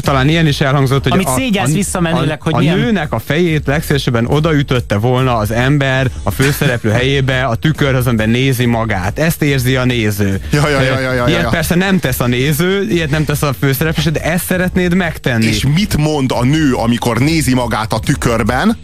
talán 0.00 0.28
ilyen 0.28 0.46
is 0.46 0.60
elhangzott, 0.60 1.02
hogy 1.02 1.12
Amit 1.12 1.56
a, 1.56 1.60
a, 1.62 1.66
visszamenőleg, 1.66 2.38
a, 2.40 2.44
hogy 2.44 2.54
a 2.54 2.58
milyen... 2.58 2.78
nőnek 2.78 3.12
a 3.12 3.18
fejét 3.18 3.66
legszélesebben 3.66 4.26
odaütötte 4.26 4.96
volna 4.96 5.36
az 5.36 5.50
ember 5.50 6.10
a 6.22 6.30
főszereplő 6.30 6.90
helyébe, 6.90 7.44
a 7.44 7.54
tükörhöz, 7.54 8.06
amiben 8.06 8.30
nézi 8.30 8.66
magát. 8.66 9.18
Ezt 9.18 9.42
érzi 9.42 9.76
a 9.76 9.84
néző. 9.84 10.40
Ja, 10.52 10.68
ja, 10.68 10.80
ja, 10.80 10.98
ja, 10.98 11.12
ja, 11.12 11.26
ilyet 11.26 11.42
ja. 11.42 11.48
persze 11.48 11.74
nem 11.74 11.98
tesz 11.98 12.20
a 12.20 12.26
néző, 12.26 12.86
ilyet 12.90 13.10
nem 13.10 13.24
tesz 13.24 13.42
a 13.42 13.52
főszereplő, 13.60 14.10
de 14.10 14.22
ezt 14.22 14.44
szeretnéd 14.44 14.94
megtenni. 14.94 15.46
És 15.46 15.66
mit 15.74 15.96
mond 15.96 16.32
a 16.32 16.44
nő, 16.44 16.72
amikor 16.74 17.18
nézi 17.18 17.54
magát 17.54 17.92
a 17.92 17.98
tükörben? 17.98 18.76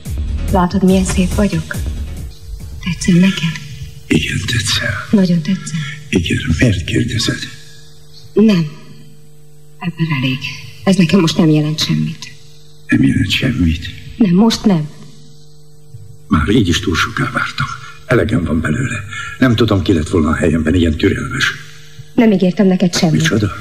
Látod, 0.53 0.85
milyen 0.85 1.05
szép 1.05 1.35
vagyok? 1.35 1.77
Tetszem 2.85 3.15
neked? 3.15 3.67
Igen, 4.07 4.37
tetszel. 4.47 4.95
Nagyon 5.11 5.43
tetszem. 5.43 5.79
Igen, 6.09 6.39
miért 6.59 6.85
kérdezed? 6.85 7.39
Nem. 8.33 8.67
Ebben 9.79 10.07
elég. 10.23 10.39
Ez 10.89 10.97
nekem 10.97 11.21
most 11.21 11.37
nem 11.39 11.49
jelent 11.49 11.79
semmit. 11.79 12.33
Nem 12.87 13.03
jelent 13.03 13.31
semmit? 13.31 13.87
Nem, 14.17 14.35
most 14.35 14.65
nem. 14.65 14.89
Már 16.29 16.49
így 16.49 16.69
is 16.69 16.81
túl 16.81 16.95
soká 16.95 17.31
vártam. 17.33 17.67
Elegem 18.07 18.45
van 18.45 18.61
belőle. 18.61 19.05
Nem 19.39 19.55
tudom, 19.55 19.83
ki 19.83 19.93
lett 19.93 20.09
volna 20.09 20.29
a 20.29 20.35
helyemben 20.35 20.75
ilyen 20.75 20.97
türelmes. 20.97 21.53
Nem 22.15 22.33
ígértem 22.33 22.67
neked 22.67 22.95
semmit. 22.97 23.21
Micsoda? 23.21 23.53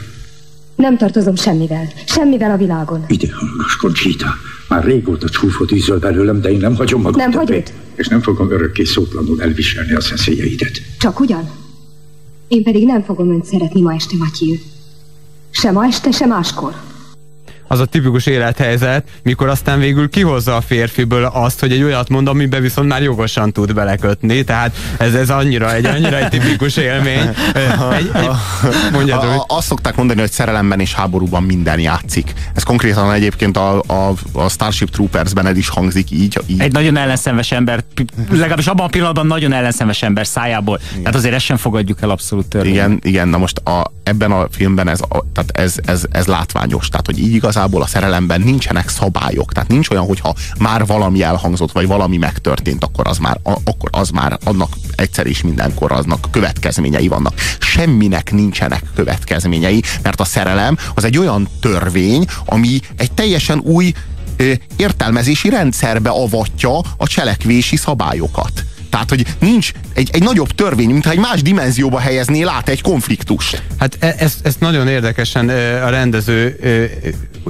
Nem 0.75 0.98
tartozom 0.98 1.36
semmivel. 1.36 1.91
Semmivel 2.05 2.51
a 2.51 2.57
világon. 2.57 3.05
Ide 3.07 3.27
hallgass, 3.34 3.75
Conchita. 3.75 4.36
Már 4.67 4.84
régóta 4.84 5.29
csúfot 5.29 5.72
ízöl 5.72 6.00
belőlem, 6.00 6.41
de 6.41 6.51
én 6.51 6.60
nem 6.60 6.75
hagyom 6.75 7.01
magam 7.01 7.19
Nem 7.19 7.31
többé. 7.31 7.43
hagyod? 7.46 7.74
És 7.96 8.07
nem 8.07 8.22
fogom 8.22 8.51
örökké 8.51 8.84
szótlanul 8.84 9.41
elviselni 9.41 9.93
a 9.93 10.01
szeszélyeidet. 10.01 10.81
Csak 11.00 11.19
ugyan? 11.19 11.50
Én 12.48 12.63
pedig 12.63 12.86
nem 12.86 13.03
fogom 13.03 13.31
önt 13.31 13.46
szeretni 13.46 13.81
ma 13.81 13.93
este, 13.93 14.15
Matthew. 14.17 14.55
Se 15.51 15.72
ma 15.72 15.86
este, 15.86 16.12
se 16.12 16.25
máskor. 16.25 16.74
Az 17.67 17.79
a 17.79 17.86
tipikus 17.86 18.25
élethelyzet, 18.25 19.07
mikor 19.24 19.50
aztán 19.50 19.79
végül 19.79 20.09
kihozza 20.09 20.55
a 20.55 20.62
férfiből 20.62 21.25
azt, 21.25 21.59
hogy 21.59 21.71
egy 21.71 21.83
olyat 21.83 22.09
mond, 22.09 22.27
amiben 22.27 22.62
viszont 22.62 22.88
már 22.88 23.03
jogosan 23.03 23.51
tud 23.51 23.74
belekötni, 23.74 24.43
tehát 24.43 24.75
ez, 24.97 25.13
ez 25.13 25.29
annyira 25.29 25.74
egy, 25.74 25.86
annyira 25.86 26.17
egy 26.17 26.29
tipikus 26.29 26.77
élmény. 26.77 27.15
Egy, 27.97 28.12
egy, 28.13 28.29
mondjad, 28.91 29.24
A, 29.24 29.25
hogy 29.25 29.36
a, 29.47 29.55
azt 29.55 29.67
szokták 29.67 29.95
mondani, 29.95 30.19
hogy 30.19 30.31
szerelemben 30.31 30.79
és 30.79 30.93
háborúban 30.93 31.43
minden 31.43 31.79
játszik. 31.79 32.33
Ez 32.53 32.63
konkrétan 32.63 33.13
egyébként 33.13 33.57
a, 33.57 33.81
a, 33.88 34.13
a 34.31 34.50
Starship 34.50 34.89
Troopersben 34.89 35.47
el 35.47 35.55
is 35.55 35.69
hangzik 35.69 36.12
így. 36.12 36.39
így. 36.45 36.59
Egy 36.59 36.71
nagyon 36.71 36.97
ellenszenves 36.97 37.51
ember, 37.51 37.83
legalábbis 38.29 38.67
abban 38.67 38.86
a 38.86 38.89
pillanatban 38.89 39.27
nagyon 39.27 39.53
ellenszenves 39.53 40.01
ember 40.01 40.27
szájából. 40.27 40.79
Tehát 40.97 41.15
azért 41.15 41.33
ezt 41.33 41.45
sem 41.45 41.57
fogadjuk 41.57 42.01
el 42.01 42.09
abszolút 42.09 42.45
törvény. 42.45 42.74
Igen, 42.74 43.00
igen, 43.03 43.27
na 43.27 43.38
most 43.38 43.57
a, 43.57 43.91
ebben 44.03 44.31
a 44.31 44.47
filmben 44.51 44.88
ez, 44.88 45.00
a, 45.01 45.24
tehát 45.33 45.51
ez, 45.53 45.75
ez, 45.86 46.05
ez 46.12 46.25
látványos. 46.25 46.89
Tehát, 46.89 47.05
hogy 47.05 47.19
így 47.19 47.33
igazából 47.58 47.82
a 47.82 47.88
szerelemben 47.88 48.42
nincsenek 48.42 48.90
szabályok. 48.90 49.54
Tehát 49.54 49.70
nincs 49.70 49.90
olyan, 49.90 50.06
hogyha 50.06 50.36
már 50.60 50.86
valami 50.86 51.24
elhangzott, 51.24 51.72
vagy 51.72 51.88
valami 51.88 52.18
megtörtént, 52.18 52.84
akkor 52.84 53.08
az 53.08 53.18
már, 53.18 53.40
akkor 53.44 53.90
az 53.92 54.10
már 54.10 54.38
annak 54.44 54.70
egyszer 54.96 55.26
és 55.26 55.42
mindenkor 55.42 55.92
aznak 55.92 56.28
következményei 56.32 57.08
vannak. 57.08 57.34
Semminek 57.60 58.32
nincsenek 58.32 58.84
következményei, 58.96 59.84
mert 60.02 60.20
a 60.20 60.26
szerelem 60.26 60.78
az 60.94 61.04
egy 61.04 61.18
olyan 61.18 61.48
törvény, 61.60 62.26
ami 62.46 62.80
egy 62.98 63.12
teljesen 63.12 63.60
új 63.60 63.94
értelmezési 64.76 65.50
rendszerbe 65.50 66.10
avatja 66.10 66.78
a 66.98 67.08
cselekvési 67.08 67.76
szabályokat. 67.76 68.64
Tehát, 68.90 69.10
hogy 69.10 69.26
nincs 69.40 69.72
egy, 69.94 70.10
egy 70.14 70.24
nagyobb 70.24 70.52
törvény, 70.52 70.90
mintha 70.90 71.12
egy 71.12 71.20
más 71.20 71.42
dimenzióba 71.42 72.00
helyeznél 72.00 72.50
át 72.50 72.70
egy 72.70 72.82
konfliktust. 72.82 73.64
Hát 73.78 73.98
e- 74.00 74.16
ezt, 74.18 74.46
ezt 74.46 74.60
nagyon 74.60 74.88
érdekesen 74.88 75.50
a 75.84 75.90
rendező 75.90 76.60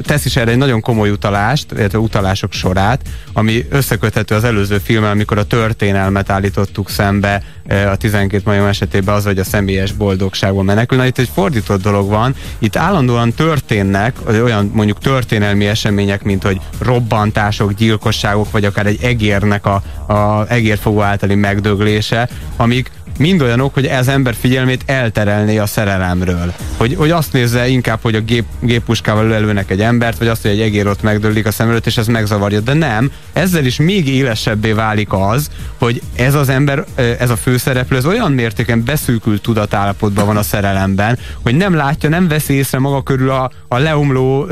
tesz 0.01 0.25
is 0.25 0.35
erre 0.35 0.51
egy 0.51 0.57
nagyon 0.57 0.81
komoly 0.81 1.09
utalást, 1.09 1.71
illetve 1.71 1.99
utalások 1.99 2.53
sorát, 2.53 3.01
ami 3.33 3.65
összeköthető 3.69 4.35
az 4.35 4.43
előző 4.43 4.77
filmmel, 4.77 5.11
amikor 5.11 5.37
a 5.37 5.43
történelmet 5.43 6.29
állítottuk 6.29 6.89
szembe 6.89 7.43
ö, 7.67 7.75
a 7.75 7.95
12 7.95 8.41
majom 8.45 8.65
esetében 8.65 9.15
az, 9.15 9.25
hogy 9.25 9.39
a 9.39 9.43
személyes 9.43 9.91
boldogságból 9.91 10.63
menekül. 10.63 10.97
Na 10.97 11.05
itt 11.05 11.17
egy 11.17 11.29
fordított 11.33 11.81
dolog 11.81 12.09
van, 12.09 12.35
itt 12.59 12.75
állandóan 12.75 13.33
történnek 13.33 14.15
olyan 14.27 14.71
mondjuk 14.73 14.99
történelmi 14.99 15.65
események, 15.65 16.23
mint 16.23 16.43
hogy 16.43 16.61
robbantások, 16.79 17.73
gyilkosságok, 17.73 18.51
vagy 18.51 18.65
akár 18.65 18.85
egy 18.85 19.03
egérnek 19.03 19.65
a, 19.65 19.81
a 20.13 20.45
egérfogó 20.49 21.01
általi 21.01 21.35
megdöglése, 21.35 22.29
amik 22.55 22.91
mind 23.17 23.41
olyanok, 23.41 23.73
hogy 23.73 23.85
ez 23.85 24.07
ember 24.07 24.35
figyelmét 24.39 24.83
elterelné 24.85 25.57
a 25.57 25.65
szerelemről. 25.65 26.53
Hogy, 26.77 26.95
hogy 26.95 27.11
azt 27.11 27.33
nézze 27.33 27.67
inkább, 27.67 27.99
hogy 28.01 28.15
a 28.15 28.19
gép, 28.19 28.45
géppuskával 28.59 29.27
lelőnek 29.27 29.71
egy 29.71 29.81
embert, 29.81 30.17
vagy 30.17 30.27
azt, 30.27 30.41
hogy 30.41 30.51
egy 30.51 30.61
egér 30.61 30.87
ott 30.87 31.01
megdőlik 31.01 31.45
a 31.45 31.51
szem 31.51 31.69
előtt, 31.69 31.85
és 31.85 31.97
ez 31.97 32.07
megzavarja. 32.07 32.59
De 32.59 32.73
nem, 32.73 33.11
ezzel 33.33 33.65
is 33.65 33.77
még 33.77 34.07
élesebbé 34.07 34.71
válik 34.71 35.13
az, 35.13 35.49
hogy 35.77 36.01
ez 36.15 36.33
az 36.33 36.49
ember, 36.49 36.85
ez 36.95 37.29
a 37.29 37.35
főszereplő, 37.35 37.97
ez 37.97 38.05
olyan 38.05 38.31
mértéken 38.31 38.83
beszűkült 38.83 39.41
tudatállapotban 39.41 40.25
van 40.25 40.37
a 40.37 40.43
szerelemben, 40.43 41.17
hogy 41.43 41.55
nem 41.55 41.73
látja, 41.73 42.09
nem 42.09 42.27
veszi 42.27 42.53
észre 42.53 42.79
maga 42.79 43.03
körül 43.03 43.29
a, 43.29 43.51
a 43.67 43.77
leomló, 43.77 44.47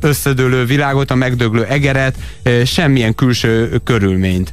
összedőlő 0.00 0.64
világot, 0.64 1.10
a 1.10 1.14
megdöglő 1.14 1.64
egeret, 1.64 2.14
semmilyen 2.64 3.14
külső 3.14 3.80
körülményt. 3.84 4.52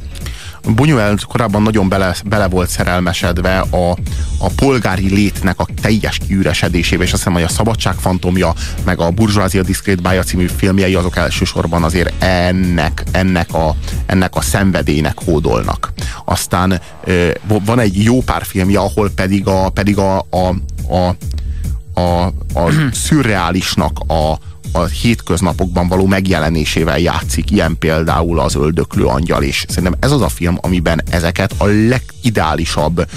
Buñuel 0.67 1.19
korábban 1.27 1.61
nagyon 1.61 1.89
bele, 1.89 2.15
bele 2.25 2.47
volt 2.47 2.69
szerelmesedve 3.11 3.59
a, 3.59 3.97
a 4.37 4.49
polgári 4.55 5.13
létnek 5.13 5.59
a 5.59 5.67
teljes 5.81 6.17
kiüresedésébe, 6.17 7.03
és 7.03 7.11
azt 7.11 7.17
hiszem, 7.17 7.33
hogy 7.33 7.43
a 7.43 7.47
Szabadság 7.47 7.93
fantomja, 7.93 8.53
meg 8.85 8.99
a 8.99 9.09
Burzsóázia 9.09 9.63
diszkrét 9.63 10.01
bája 10.01 10.23
című 10.23 10.47
filmjei 10.57 10.95
azok 10.95 11.17
elsősorban 11.17 11.83
azért 11.83 12.23
ennek, 12.23 13.03
ennek, 13.11 13.53
a, 13.53 13.75
ennek 14.05 14.35
a 14.35 14.41
szenvedélynek 14.41 15.17
hódolnak. 15.25 15.93
Aztán 16.25 16.81
van 17.65 17.79
egy 17.79 18.03
jó 18.03 18.21
pár 18.21 18.45
filmje, 18.45 18.79
ahol 18.79 19.09
pedig 19.15 19.47
a, 19.47 19.69
pedig 19.69 19.97
a, 19.97 20.17
a, 20.29 20.55
a, 20.93 21.15
a, 21.93 22.25
a 22.53 22.71
szürreálisnak 22.91 23.99
a, 24.07 24.37
a 24.71 24.83
hétköznapokban 24.85 25.87
való 25.87 26.05
megjelenésével 26.05 26.99
játszik, 26.99 27.51
ilyen 27.51 27.77
például 27.79 28.39
az 28.39 28.55
Öldöklő 28.55 29.05
Angyal, 29.05 29.43
és 29.43 29.65
szerintem 29.67 29.99
ez 29.99 30.11
az 30.11 30.21
a 30.21 30.29
film, 30.29 30.57
amiben 30.61 31.01
ezeket 31.09 31.53
a 31.57 31.65
legideálisabb 31.65 33.07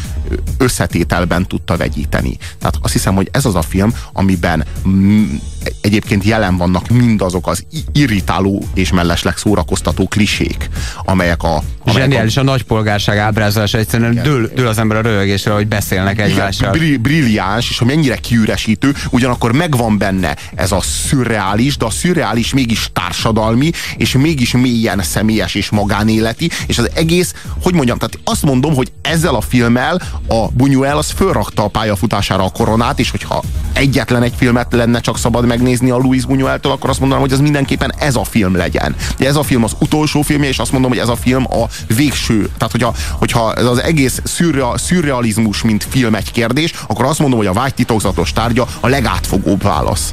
összetételben 0.58 1.46
tudta 1.46 1.76
vegyíteni. 1.76 2.36
Tehát 2.58 2.78
azt 2.80 2.92
hiszem, 2.92 3.14
hogy 3.14 3.28
ez 3.32 3.44
az 3.44 3.54
a 3.54 3.62
film, 3.62 3.94
amiben 4.12 4.64
egyébként 5.80 6.24
jelen 6.24 6.56
vannak 6.56 6.88
mindazok 6.88 7.46
az 7.46 7.64
irritáló 7.92 8.64
és 8.74 8.92
mellesleg 8.92 9.36
szórakoztató 9.36 10.08
klisék, 10.08 10.68
amelyek 11.04 11.42
a... 11.42 11.62
amelyek 11.84 12.02
Zseniális 12.02 12.36
a 12.36 12.42
nagypolgárság 12.42 13.18
ábrázolása, 13.18 13.78
egyszerűen 13.78 14.22
dől, 14.22 14.50
dől 14.54 14.66
az 14.66 14.78
ember 14.78 14.96
a 14.96 15.00
röhögésre, 15.00 15.52
hogy 15.52 15.66
beszélnek 15.66 16.20
egymással. 16.20 16.70
bri- 16.70 16.96
brilliáns, 16.96 17.70
és 17.70 17.80
mennyire 17.80 18.16
kiüresítő, 18.16 18.94
ugyanakkor 19.10 19.52
megvan 19.52 19.98
benne 19.98 20.36
ez 20.54 20.72
a 20.72 20.80
szürreális, 20.80 21.76
de 21.76 21.84
a 21.84 21.90
szürreális 21.90 22.54
mégis 22.54 22.90
társadalmi, 22.92 23.70
és 23.96 24.12
mégis 24.12 24.52
mélyen 24.52 25.02
személyes 25.02 25.54
és 25.54 25.70
magánéleti, 25.70 26.50
és 26.66 26.78
az 26.78 26.90
egész, 26.94 27.34
hogy 27.62 27.74
mondjam, 27.74 27.98
tehát 27.98 28.18
azt 28.24 28.42
mondom, 28.42 28.74
hogy 28.74 28.92
ezzel 29.02 29.34
a 29.34 29.40
filmmel 29.40 30.00
a 30.28 30.48
Buñuel 30.58 30.96
az 30.96 31.10
fölrakta 31.10 31.64
a 31.64 31.68
pályafutására 31.68 32.44
a 32.44 32.50
koronát, 32.50 32.98
és 32.98 33.10
hogyha 33.10 33.42
egyetlen 33.72 34.22
egy 34.22 34.32
filmet 34.36 34.72
lenne 34.72 35.00
csak 35.00 35.18
szabad 35.18 35.46
megnézni 35.54 35.90
a 35.90 35.96
Louis 35.96 36.22
Buñueltől, 36.28 36.70
akkor 36.70 36.90
azt 36.90 37.00
mondanám, 37.00 37.24
hogy 37.24 37.32
az 37.32 37.40
mindenképpen 37.40 37.92
ez 37.98 38.16
a 38.16 38.24
film 38.24 38.56
legyen. 38.56 38.94
De 39.18 39.26
ez 39.26 39.36
a 39.36 39.42
film 39.42 39.64
az 39.64 39.72
utolsó 39.78 40.22
filmje, 40.22 40.48
és 40.48 40.58
azt 40.58 40.72
mondom, 40.72 40.90
hogy 40.90 40.98
ez 40.98 41.08
a 41.08 41.16
film 41.16 41.44
a 41.50 41.64
végső. 41.94 42.48
Tehát, 42.58 42.72
hogyha, 42.72 42.94
hogyha 43.18 43.54
ez 43.54 43.64
az 43.64 43.82
egész 43.82 44.20
szürrea, 44.24 44.78
szürrealizmus, 44.78 45.62
mint 45.62 45.86
film 45.90 46.14
egy 46.14 46.30
kérdés, 46.30 46.72
akkor 46.88 47.04
azt 47.04 47.18
mondom, 47.18 47.38
hogy 47.38 47.48
a 47.48 47.52
vágy 47.52 47.74
titokzatos 47.74 48.32
tárgya 48.32 48.66
a 48.80 48.88
legátfogóbb 48.88 49.62
válasz. 49.62 50.12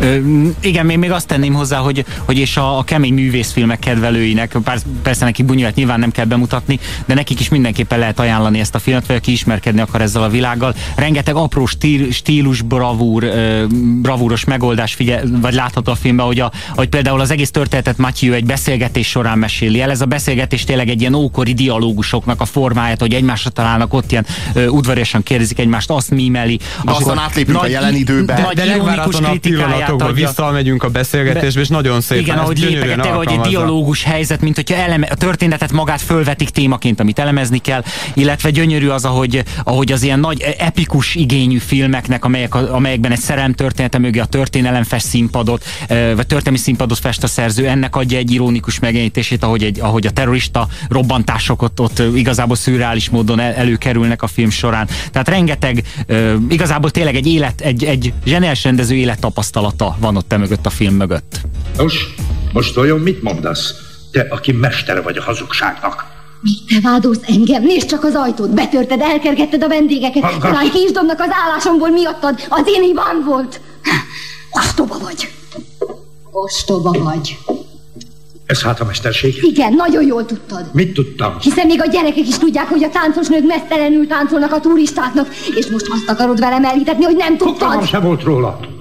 Ö, 0.00 0.16
igen, 0.60 0.86
még, 0.86 0.98
még 0.98 1.10
azt 1.10 1.26
tenném 1.26 1.54
hozzá, 1.54 1.78
hogy, 1.78 2.04
hogy 2.24 2.38
és 2.38 2.56
a, 2.56 2.78
a 2.78 2.82
kemény 2.82 3.14
művészfilmek 3.14 3.78
kedvelőinek, 3.78 4.56
pár, 4.64 4.78
persze 5.02 5.24
neki 5.24 5.42
Bunyuelt 5.42 5.74
nyilván 5.74 5.98
nem 5.98 6.10
kell 6.10 6.24
bemutatni, 6.24 6.78
de 7.06 7.14
nekik 7.14 7.40
is 7.40 7.48
mindenképpen 7.48 7.98
lehet 7.98 8.18
ajánlani 8.18 8.58
ezt 8.58 8.74
a 8.74 8.78
filmet, 8.78 9.06
vagy 9.06 9.16
aki 9.16 9.32
ismerkedni 9.32 9.80
akar 9.80 10.00
ezzel 10.00 10.22
a 10.22 10.28
világgal. 10.28 10.74
Rengeteg 10.96 11.34
apró 11.34 11.66
stíl, 11.66 12.10
stílus, 12.12 12.62
bravúr, 12.62 13.22
ö, 13.22 13.64
bravúros 14.02 14.44
megoldás 14.44 14.94
figyel, 14.94 15.22
vagy 15.40 15.54
látható 15.54 15.92
a 15.92 15.94
filmben, 15.94 16.26
hogy, 16.26 16.40
a, 16.40 16.52
hogy 16.74 16.88
például 16.88 17.20
az 17.20 17.30
egész 17.30 17.50
történetet 17.50 17.98
Matthew 17.98 18.32
egy 18.32 18.44
beszélgetés 18.44 19.08
során 19.08 19.38
meséli 19.38 19.80
el. 19.80 19.90
Ez 19.90 20.00
a 20.00 20.06
beszélgetés 20.06 20.64
tényleg 20.64 20.88
egy 20.88 21.00
ilyen 21.00 21.14
ókori 21.14 21.52
dialógusoknak 21.52 22.40
a 22.40 22.44
formáját, 22.44 23.00
hogy 23.00 23.14
egymásra 23.14 23.50
találnak, 23.50 23.94
ott 23.94 24.12
ilyen 24.12 24.26
ö, 24.54 24.66
udvariasan 24.66 25.22
kérdezik 25.22 25.58
egymást, 25.58 25.90
azt 25.90 26.10
mímeli. 26.10 26.58
De 26.84 26.90
aztán 26.90 27.18
átlépünk 27.18 27.62
a 27.62 27.66
jelen 27.66 27.94
időbe. 27.94 28.34
De, 28.34 28.34
De, 28.34 28.42
nagy 28.42 28.54
de 28.54 28.64
ironikus 28.64 29.16
kritikáját 29.16 29.85
adja. 29.88 30.26
visszamegyünk 30.26 30.82
a 30.82 30.88
beszélgetésbe, 30.88 31.60
és 31.60 31.68
nagyon 31.68 32.00
szépen 32.00 32.22
Igen, 32.22 32.38
ahogy 32.38 32.54
tényleg, 32.54 33.00
hogy 33.00 33.32
egy 33.32 33.40
dialógus 33.40 34.02
helyzet, 34.02 34.40
mint 34.40 34.54
hogyha 34.54 34.76
eleme, 34.76 35.06
a 35.06 35.14
történetet 35.14 35.72
magát 35.72 36.00
fölvetik 36.00 36.50
témaként, 36.50 37.00
amit 37.00 37.18
elemezni 37.18 37.58
kell, 37.58 37.82
illetve 38.14 38.50
gyönyörű 38.50 38.88
az, 38.88 39.04
ahogy, 39.04 39.42
ahogy 39.64 39.92
az 39.92 40.02
ilyen 40.02 40.20
nagy 40.20 40.54
epikus 40.58 41.14
igényű 41.14 41.58
filmeknek, 41.58 42.24
amelyek, 42.24 42.54
amelyekben 42.54 43.12
egy 43.12 43.18
szerelem 43.18 43.52
története 43.52 43.98
mögé 43.98 44.18
a 44.18 44.24
történelem 44.24 44.84
fest 44.84 45.06
színpadot, 45.06 45.64
vagy 45.88 46.26
történelmi 46.26 46.58
színpadot 46.58 46.98
fest 46.98 47.22
a 47.22 47.26
szerző, 47.26 47.68
ennek 47.68 47.96
adja 47.96 48.18
egy 48.18 48.32
ironikus 48.32 48.78
megjelenítését, 48.78 49.42
ahogy, 49.42 49.62
egy, 49.62 49.80
ahogy 49.80 50.06
a 50.06 50.10
terrorista 50.10 50.68
robbantások 50.88 51.62
ott, 51.62 51.80
ott 51.80 52.02
igazából 52.14 52.56
szürreális 52.56 53.10
módon 53.10 53.40
el, 53.40 53.52
előkerülnek 53.52 54.22
a 54.22 54.26
film 54.26 54.50
során. 54.50 54.88
Tehát 55.12 55.28
rengeteg, 55.28 55.82
igazából 56.48 56.90
tényleg 56.90 57.14
egy 57.14 57.26
élet, 57.26 57.60
egy, 57.60 57.84
egy 57.84 58.12
zseniális 58.24 58.64
rendező 58.64 58.94
élettapasztalata 59.76 59.96
van 60.00 60.16
ott 60.16 60.32
e 60.32 60.36
mögött 60.36 60.66
a 60.66 60.70
film 60.70 60.94
mögött. 60.94 61.40
Nos, 61.76 62.14
most 62.52 62.76
olyan 62.76 62.98
mit 62.98 63.22
mondasz? 63.22 63.74
Te, 64.10 64.26
aki 64.30 64.52
mestere 64.52 65.00
vagy 65.00 65.16
a 65.16 65.22
hazugságnak. 65.22 66.04
Mi, 66.40 66.50
te 66.68 66.88
vádolsz 66.88 67.20
engem? 67.26 67.62
Nézd 67.62 67.88
csak 67.88 68.04
az 68.04 68.14
ajtót! 68.14 68.54
Betörted, 68.54 69.00
elkergetted 69.00 69.62
a 69.62 69.68
vendégeket! 69.68 70.22
Hallgass! 70.22 70.40
Talán 70.50 70.70
ki 70.70 70.78
is 70.78 70.90
dobnak 70.90 71.20
az 71.20 71.30
állásomból 71.30 71.88
miattad! 71.90 72.46
Az 72.48 72.62
én 72.66 72.82
hibám 72.82 73.24
volt! 73.24 73.60
Ostoba 74.50 74.98
vagy! 74.98 75.28
Ostoba 76.30 76.90
vagy! 76.90 77.38
Ez 78.46 78.62
hát 78.62 78.80
a 78.80 78.84
mesterség? 78.84 79.38
Igen, 79.42 79.72
nagyon 79.72 80.06
jól 80.06 80.24
tudtad. 80.24 80.70
Mit 80.72 80.92
tudtam? 80.94 81.38
Hiszen 81.40 81.66
még 81.66 81.82
a 81.82 81.86
gyerekek 81.86 82.28
is 82.28 82.38
tudják, 82.38 82.68
hogy 82.68 82.84
a 82.84 82.88
táncos 82.88 83.28
nők 83.28 83.46
mesztelenül 83.46 84.06
táncolnak 84.06 84.52
a 84.52 84.60
turistáknak, 84.60 85.28
és 85.56 85.66
most 85.66 85.86
azt 85.90 86.08
akarod 86.08 86.40
velem 86.40 86.64
elhitetni, 86.64 87.04
hogy 87.04 87.16
nem 87.16 87.36
Fogalmam 87.36 87.70
tudtad? 87.70 87.88
sem 87.88 88.02
volt 88.02 88.22
róla. 88.22 88.75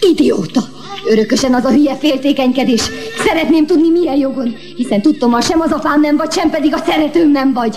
Idióta! 0.00 0.60
Örökösen 1.06 1.54
az 1.54 1.64
a 1.64 1.70
hülye 1.70 1.96
féltékenykedés. 1.96 2.82
Szeretném 3.26 3.66
tudni, 3.66 3.90
milyen 3.90 4.16
jogon, 4.16 4.56
hiszen 4.76 5.02
tudtom, 5.02 5.40
sem 5.40 5.60
az 5.60 5.72
apám 5.72 6.00
nem 6.00 6.16
vagy, 6.16 6.32
sem 6.32 6.50
pedig 6.50 6.74
a 6.74 6.82
szeretőm 6.86 7.30
nem 7.30 7.52
vagy. 7.52 7.76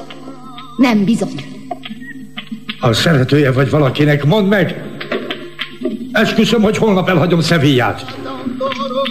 Nem 0.77 1.03
bizony. 1.03 1.45
A 2.79 2.93
szeretője 2.93 3.51
vagy 3.51 3.69
valakinek, 3.69 4.25
mondd 4.25 4.47
meg! 4.47 4.83
Esküszöm, 6.11 6.61
hogy 6.61 6.77
holnap 6.77 7.09
elhagyom 7.09 7.41
Szevillát. 7.41 8.22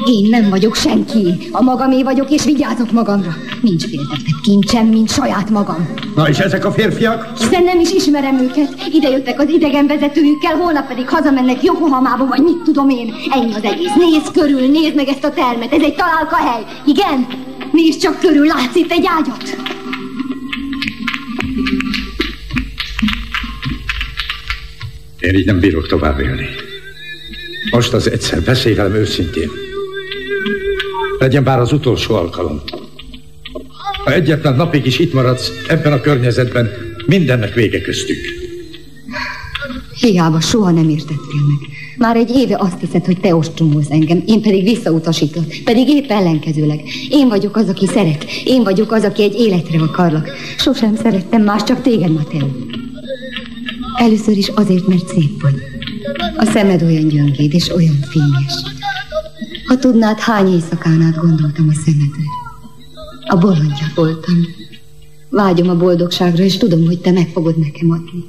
Én 0.06 0.28
nem 0.28 0.50
vagyok 0.50 0.74
senki. 0.76 1.48
A 1.50 1.62
magamé 1.62 2.02
vagyok, 2.02 2.30
és 2.30 2.44
vigyázok 2.44 2.92
magamra. 2.92 3.34
Nincs 3.60 3.84
féltetett 3.84 4.40
kincsem, 4.42 4.86
mint 4.86 5.10
saját 5.10 5.50
magam. 5.50 5.88
Na 6.16 6.28
és 6.28 6.38
ezek 6.38 6.64
a 6.64 6.72
férfiak? 6.72 7.38
Hiszen 7.38 7.62
nem 7.62 7.80
is 7.80 7.92
ismerem 7.92 8.38
őket. 8.40 8.74
Ide 8.92 9.08
jöttek 9.08 9.40
az 9.40 9.48
idegen 9.48 9.86
vezetőjükkel, 9.86 10.54
holnap 10.56 10.86
pedig 10.86 11.08
hazamennek 11.08 11.62
Yokohamába, 11.62 12.26
vagy 12.26 12.42
mit 12.42 12.62
tudom 12.64 12.88
én. 12.88 13.14
Ennyi 13.30 13.54
az 13.54 13.64
egész. 13.64 13.92
Nézd 13.98 14.32
körül, 14.32 14.70
nézd 14.70 14.94
meg 14.94 15.08
ezt 15.08 15.24
a 15.24 15.30
termet. 15.30 15.72
Ez 15.72 15.82
egy 15.82 15.94
találka 15.94 16.36
hely. 16.36 16.62
Igen? 16.86 17.26
Nézd 17.72 18.00
csak 18.00 18.18
körül, 18.18 18.46
látsz 18.46 18.74
itt 18.74 18.90
egy 18.90 19.06
ágyat? 19.18 19.56
Én 25.18 25.34
így 25.34 25.46
nem 25.46 25.60
bírok 25.60 25.86
tovább 25.86 26.20
élni. 26.20 26.46
Most 27.72 27.92
az 27.92 28.10
egyszer, 28.10 28.42
beszélj 28.42 28.74
velem 28.74 28.94
őszintén. 28.94 29.50
Legyen 31.18 31.44
bár 31.44 31.60
az 31.60 31.72
utolsó 31.72 32.14
alkalom. 32.14 32.62
Ha 34.04 34.12
egyetlen 34.12 34.54
napig 34.54 34.86
is 34.86 34.98
itt 34.98 35.12
maradsz 35.12 35.52
ebben 35.68 35.92
a 35.92 36.00
környezetben, 36.00 36.70
mindennek 37.06 37.54
vége 37.54 37.80
köztük. 37.80 38.18
Hiába 40.00 40.40
soha 40.40 40.70
nem 40.70 40.88
értettél 40.88 41.40
meg. 41.48 41.68
Már 41.98 42.16
egy 42.16 42.30
éve 42.30 42.56
azt 42.58 42.80
hiszed, 42.80 43.04
hogy 43.04 43.20
te 43.20 43.34
ostromolsz 43.34 43.90
engem, 43.90 44.22
én 44.26 44.42
pedig 44.42 44.62
visszautasítlak, 44.62 45.44
pedig 45.64 45.88
épp 45.88 46.10
ellenkezőleg. 46.10 46.80
Én 47.10 47.28
vagyok 47.28 47.56
az, 47.56 47.68
aki 47.68 47.86
szeret, 47.86 48.24
én 48.44 48.62
vagyok 48.62 48.92
az, 48.92 49.04
aki 49.04 49.22
egy 49.22 49.34
életre 49.34 49.78
akarlak. 49.78 50.30
Sosem 50.58 50.96
szerettem 50.96 51.42
más, 51.42 51.62
csak 51.62 51.82
téged, 51.82 52.12
Mateo. 52.12 52.46
Először 53.98 54.36
is 54.36 54.48
azért, 54.48 54.86
mert 54.86 55.08
szép 55.08 55.42
vagy. 55.42 55.71
A 56.36 56.44
szemed 56.44 56.82
olyan 56.82 57.08
gyöngéd 57.08 57.54
és 57.54 57.68
olyan 57.68 58.00
fényes. 58.00 58.52
Ha 59.66 59.78
tudnád, 59.78 60.18
hány 60.18 60.52
éjszakán 60.52 61.02
át 61.02 61.16
gondoltam 61.16 61.68
a 61.68 61.74
szemedre. 61.74 62.22
A 63.26 63.36
bolondja 63.36 63.92
voltam. 63.94 64.46
Vágyom 65.28 65.68
a 65.68 65.76
boldogságra, 65.76 66.42
és 66.42 66.56
tudom, 66.56 66.86
hogy 66.86 67.00
te 67.00 67.10
meg 67.10 67.28
fogod 67.32 67.58
nekem 67.58 67.90
adni. 67.90 68.24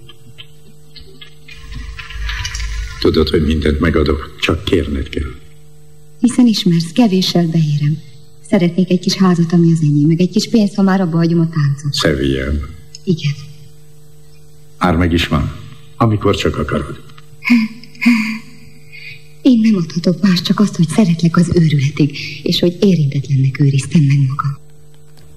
Tudod, 3.00 3.30
hogy 3.30 3.46
mindent 3.46 3.80
megadok, 3.80 4.36
csak 4.40 4.64
kérned 4.64 5.10
kell. 5.10 5.32
Hiszen 6.20 6.48
ismersz, 6.48 6.92
kevéssel 6.92 7.48
beérem. 7.48 7.98
Szeretnék 8.50 8.90
egy 8.90 9.00
kis 9.00 9.14
házat, 9.14 9.54
ami 9.54 9.72
az 9.72 9.80
enyém, 9.82 10.08
meg 10.08 10.22
egy 10.22 10.30
kis 10.30 10.50
pénzt, 10.50 10.76
ha 10.76 10.82
már 10.82 11.02
abba 11.02 11.18
hagyom 11.18 11.40
a 11.40 11.50
táncot. 11.50 11.94
Szevillában. 11.94 12.70
Igen. 13.04 13.34
Már 14.80 14.96
meg 14.96 15.14
is 15.14 15.28
van, 15.28 15.56
amikor 15.98 16.36
csak 16.36 16.58
akarod. 16.58 17.02
Én 19.42 19.60
nem 19.62 19.76
adhatok 19.76 20.22
más, 20.22 20.42
csak 20.42 20.60
azt, 20.60 20.76
hogy 20.76 20.88
szeretlek 20.96 21.38
az 21.38 21.50
őrületig, 21.54 22.18
és 22.44 22.60
hogy 22.60 22.78
érintetlennek 22.80 23.60
őriztem 23.60 24.02
meg 24.02 24.18
magam. 24.18 24.62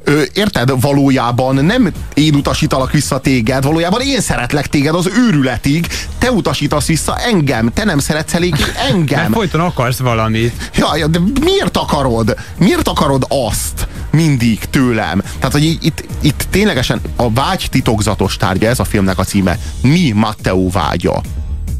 Ö, 0.09 0.23
érted? 0.35 0.81
Valójában 0.81 1.65
nem 1.65 1.93
én 2.15 2.35
utasítalak 2.35 2.93
vissza 2.93 3.21
téged, 3.21 3.65
valójában 3.65 4.01
én 4.01 4.21
szeretlek 4.21 4.67
téged 4.67 4.95
az 4.95 5.11
őrületig, 5.17 5.87
te 6.19 6.31
utasítasz 6.31 6.87
vissza 6.87 7.19
engem, 7.19 7.73
te 7.73 7.85
nem 7.85 7.99
szeretsz 7.99 8.35
elég 8.35 8.55
engem. 8.91 9.21
Mert 9.21 9.33
folyton 9.33 9.61
akarsz 9.61 9.99
valamit. 9.99 10.71
Ja, 10.75 10.97
ja, 10.97 11.07
de 11.07 11.21
miért 11.41 11.77
akarod? 11.77 12.37
Miért 12.59 12.89
akarod 12.89 13.25
azt 13.29 13.89
mindig 14.11 14.59
tőlem? 14.59 15.23
Tehát, 15.39 15.53
hogy 15.53 15.79
itt, 15.81 16.05
itt 16.21 16.47
ténylegesen 16.51 17.01
a 17.17 17.33
vágy 17.33 17.67
titokzatos 17.71 18.37
tárgya, 18.37 18.69
ez 18.69 18.79
a 18.79 18.85
filmnek 18.85 19.19
a 19.19 19.25
címe. 19.25 19.59
Mi 19.83 20.11
Matteo 20.11 20.71
vágya? 20.71 21.21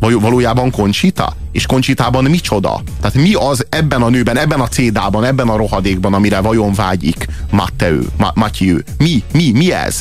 Valójában 0.01 0.71
Koncsita? 0.71 1.37
És 1.53 1.67
Koncsitában 1.67 2.25
micsoda? 2.25 2.83
Tehát 3.01 3.17
mi 3.17 3.35
az 3.35 3.67
ebben 3.69 4.03
a 4.03 4.09
nőben, 4.09 4.37
ebben 4.37 4.61
a 4.61 4.69
cédában, 4.69 5.25
ebben 5.25 5.49
a 5.49 5.57
rohadékban, 5.57 6.15
amire 6.15 6.41
vajon 6.41 6.73
vágyik 6.73 7.27
Matteo, 7.51 7.99
Ma- 8.17 8.33
Matthew? 8.35 8.79
Mi? 8.99 9.23
Mi? 9.33 9.51
Mi 9.53 9.73
ez? 9.73 10.01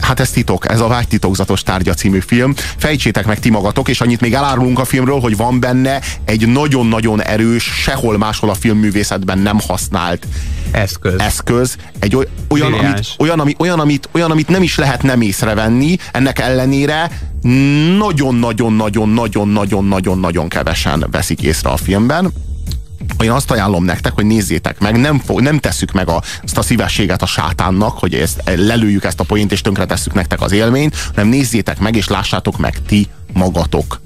Hát 0.00 0.20
ez 0.20 0.30
titok, 0.30 0.70
ez 0.70 0.80
a 0.80 0.86
Vágy 0.86 1.08
titokzatos 1.08 1.62
tárgya 1.62 1.94
című 1.94 2.20
film. 2.20 2.54
Fejtsétek 2.76 3.26
meg 3.26 3.38
ti 3.38 3.50
magatok, 3.50 3.88
és 3.88 4.00
annyit 4.00 4.20
még 4.20 4.34
elárulunk 4.34 4.78
a 4.78 4.84
filmről, 4.84 5.20
hogy 5.20 5.36
van 5.36 5.60
benne 5.60 6.00
egy 6.24 6.48
nagyon-nagyon 6.48 7.22
erős, 7.22 7.64
sehol 7.64 8.18
máshol 8.18 8.50
a 8.50 8.54
filmművészetben 8.54 9.38
nem 9.38 9.58
használt 9.66 10.26
eszköz. 10.70 11.14
eszköz 11.18 11.76
egy 11.98 12.16
oly, 12.16 12.26
olyan, 12.48 12.72
amit, 12.72 13.14
olyan, 13.18 13.40
ami, 13.40 13.54
olyan, 13.58 13.80
amit, 13.80 14.08
olyan, 14.12 14.30
amit 14.30 14.48
nem 14.48 14.62
is 14.62 14.76
lehet 14.76 15.02
nem 15.02 15.20
észrevenni, 15.20 15.96
ennek 16.12 16.38
ellenére 16.38 17.10
nagyon-nagyon-nagyon-nagyon-nagyon-nagyon-nagyon 17.98 20.48
kevesen 20.48 21.06
veszik 21.10 21.42
észre 21.42 21.70
a 21.70 21.76
filmben. 21.76 22.32
Én 23.22 23.30
azt 23.30 23.50
ajánlom 23.50 23.84
nektek, 23.84 24.12
hogy 24.12 24.26
nézzétek 24.26 24.80
meg, 24.80 25.00
nem, 25.00 25.18
fog, 25.18 25.40
nem 25.40 25.58
tesszük 25.58 25.92
meg 25.92 26.08
a, 26.08 26.22
azt 26.42 26.58
a 26.58 26.62
szívességet 26.62 27.22
a 27.22 27.26
sátánnak, 27.26 27.98
hogy 27.98 28.14
ezt, 28.14 28.42
lelőjük 28.44 29.04
ezt 29.04 29.20
a 29.20 29.24
poént 29.24 29.52
és 29.52 29.60
tönkretesszük 29.60 30.14
nektek 30.14 30.40
az 30.40 30.52
élményt, 30.52 30.96
hanem 31.14 31.28
nézzétek 31.28 31.78
meg 31.78 31.96
és 31.96 32.08
lássátok 32.08 32.58
meg 32.58 32.82
ti 32.86 33.08
magatok 33.32 34.00